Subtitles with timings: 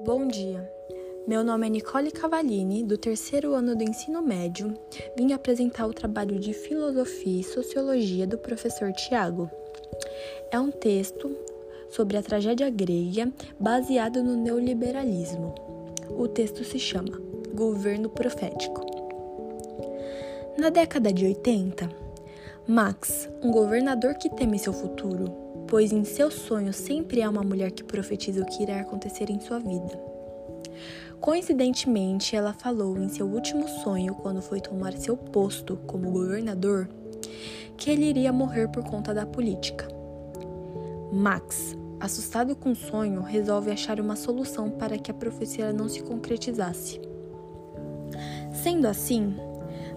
[0.00, 0.70] Bom dia.
[1.26, 4.72] Meu nome é Nicole Cavalini, do terceiro ano do ensino médio.
[5.16, 9.50] Vim apresentar o trabalho de Filosofia e Sociologia do professor Tiago.
[10.52, 11.36] É um texto
[11.90, 15.52] sobre a tragédia grega baseado no neoliberalismo.
[16.10, 17.20] O texto se chama
[17.52, 18.86] Governo Profético.
[20.56, 21.88] Na década de 80,
[22.68, 27.70] Max, um governador que teme seu futuro, pois em seus sonhos sempre há uma mulher
[27.70, 30.00] que profetiza o que irá acontecer em sua vida.
[31.20, 36.88] Coincidentemente, ela falou em seu último sonho, quando foi tomar seu posto como governador,
[37.76, 39.86] que ele iria morrer por conta da política.
[41.12, 46.02] Max, assustado com o sonho, resolve achar uma solução para que a profecia não se
[46.02, 47.00] concretizasse.
[48.62, 49.34] Sendo assim,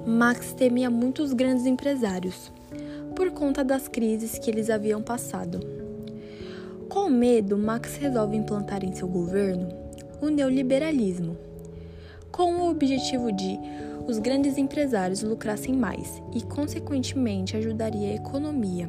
[0.05, 2.51] Max temia muitos grandes empresários,
[3.21, 5.59] por conta das crises que eles haviam passado.
[6.89, 9.69] Com medo, Max resolve implantar em seu governo
[10.19, 11.37] o neoliberalismo,
[12.31, 13.59] com o objetivo de
[14.07, 18.87] os grandes empresários lucrassem mais e, consequentemente, ajudaria a economia,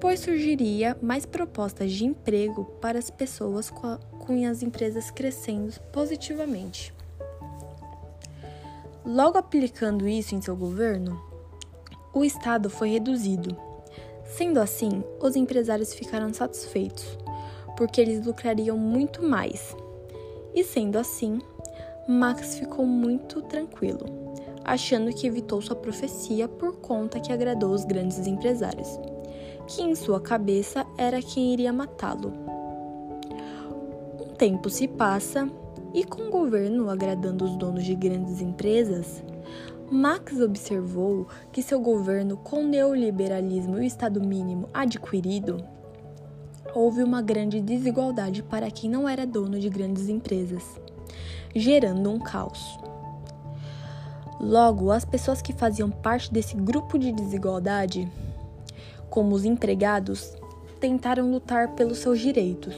[0.00, 3.98] pois surgiria mais propostas de emprego para as pessoas com
[4.48, 6.94] as empresas crescendo positivamente.
[9.04, 11.25] Logo aplicando isso em seu governo,
[12.16, 13.54] o Estado foi reduzido.
[14.24, 17.18] Sendo assim, os empresários ficaram satisfeitos,
[17.76, 19.76] porque eles lucrariam muito mais
[20.54, 21.38] e sendo assim,
[22.08, 24.06] Max ficou muito tranquilo,
[24.64, 28.88] achando que evitou sua profecia por conta que agradou os grandes empresários,
[29.66, 32.32] que em sua cabeça era quem iria matá-lo.
[34.18, 35.46] Um tempo se passa
[35.92, 39.22] e, com o governo agradando os donos de grandes empresas,
[39.90, 45.58] Max observou que seu governo, com o neoliberalismo e o Estado mínimo adquirido,
[46.74, 50.62] houve uma grande desigualdade para quem não era dono de grandes empresas,
[51.54, 52.78] gerando um caos.
[54.40, 58.10] Logo, as pessoas que faziam parte desse grupo de desigualdade,
[59.08, 60.36] como os empregados,
[60.80, 62.74] tentaram lutar pelos seus direitos.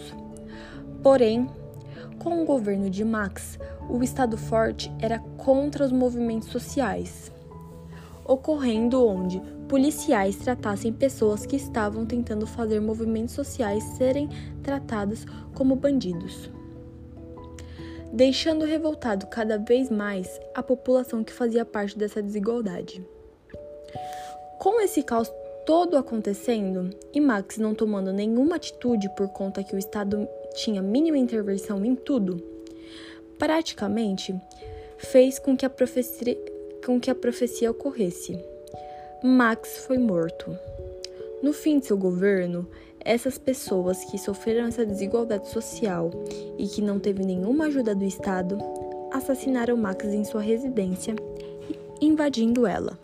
[1.03, 1.49] Porém,
[2.19, 7.33] com o governo de Max, o Estado forte era contra os movimentos sociais,
[8.25, 14.29] ocorrendo onde policiais tratassem pessoas que estavam tentando fazer movimentos sociais serem
[14.63, 16.51] tratadas como bandidos,
[18.13, 23.07] deixando revoltado cada vez mais a população que fazia parte dessa desigualdade.
[24.59, 25.31] Com esse caos
[25.69, 31.19] todo acontecendo e Max não tomando nenhuma atitude por conta que o Estado tinha mínima
[31.19, 32.43] intervenção em tudo,
[33.39, 34.35] praticamente
[34.99, 36.37] fez com que a profecia,
[36.85, 38.39] com que a profecia ocorresse.
[39.23, 40.57] Max foi morto.
[41.43, 42.69] No fim de seu governo,
[43.01, 46.11] essas pessoas que sofreram essa desigualdade social
[46.59, 48.59] e que não teve nenhuma ajuda do Estado
[49.13, 51.15] assassinaram Max em sua residência,
[52.01, 52.99] invadindo ela.